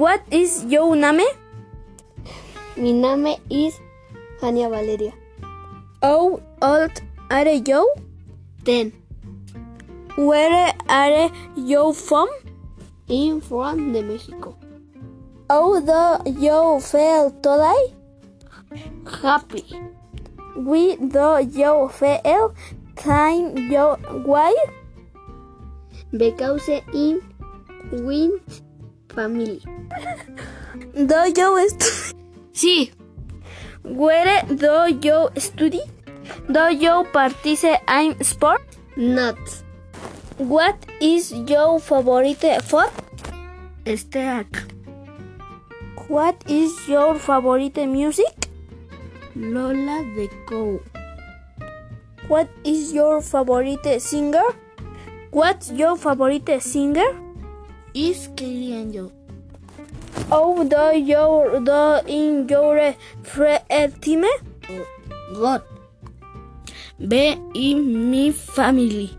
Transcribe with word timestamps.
What 0.00 0.22
is 0.32 0.64
your 0.64 0.96
name? 0.96 1.20
Mi 2.74 2.92
name 2.96 3.36
is 3.50 3.74
Jania 4.40 4.70
Valeria. 4.72 5.12
How 6.00 6.40
old 6.62 7.02
are 7.28 7.52
you? 7.52 7.82
Ten. 8.64 8.92
Where 10.16 10.72
are 10.88 11.30
you 11.54 11.92
from? 11.92 12.32
In 13.08 13.42
from 13.42 13.92
de 13.92 14.00
Mexico. 14.00 14.56
How 15.50 15.68
do 15.90 16.32
you 16.46 16.80
feel 16.80 17.30
today? 17.44 17.92
Happy. 19.20 19.66
We 20.56 20.96
do 20.96 21.44
you 21.44 21.90
feel 21.92 22.54
time 22.96 23.68
your 23.68 24.00
way? 24.24 24.56
Because 26.16 26.70
in 26.70 27.20
with 27.92 28.62
family. 29.14 29.60
Do 30.94 31.20
you 31.36 31.68
st- 31.68 32.14
Sí. 32.52 32.92
Where 33.82 34.42
do 34.46 34.86
you 35.02 35.28
study? 35.38 35.80
Do 36.50 36.68
you 36.74 37.04
participate 37.12 37.80
in 37.88 38.24
sport? 38.24 38.62
Not. 38.96 39.38
What 40.38 40.76
is 41.00 41.32
your 41.32 41.80
favorite 41.80 42.62
food? 42.62 42.90
Steak. 43.96 44.46
What 46.08 46.36
is 46.48 46.72
your 46.88 47.14
favorite 47.18 47.86
music? 47.86 48.48
Lola 49.36 50.02
de 50.16 50.28
Cow. 50.48 50.80
What 52.28 52.48
is 52.64 52.92
your 52.92 53.20
favorite 53.22 54.00
singer? 54.00 54.48
What's 55.30 55.70
your 55.70 55.96
favorite 55.96 56.60
singer? 56.60 57.10
Is 57.92 58.28
Kelly 58.36 58.72
Angel. 58.72 59.10
How 60.28 60.62
do 60.62 60.96
you 60.96 61.60
do 61.64 62.00
in 62.06 62.46
your 62.48 62.94
free 63.24 63.58
time? 63.68 64.24
God. 65.34 65.62
Be 67.00 67.34
in 67.54 68.10
mi 68.10 68.30
family. 68.30 69.10